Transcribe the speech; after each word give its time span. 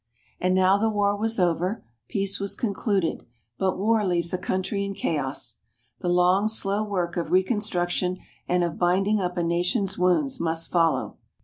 And 0.39 0.55
now 0.55 0.79
the 0.79 0.89
war 0.89 1.15
was 1.15 1.39
over, 1.39 1.85
peace 2.07 2.39
was 2.39 2.55
concluded; 2.55 3.23
but 3.59 3.77
war 3.77 4.03
leaves 4.03 4.33
a 4.33 4.39
country 4.39 4.83
in 4.83 4.95
chaos. 4.95 5.57
The 5.99 6.09
long, 6.09 6.47
slow 6.47 6.83
work 6.83 7.17
of 7.17 7.29
reconstruction 7.31 8.17
and 8.47 8.63
of 8.63 8.79
binding 8.79 9.19
up 9.21 9.37
a 9.37 9.43
nation's 9.43 9.99
wounds 9.99 10.39
must 10.39 10.71
follow. 10.71 11.17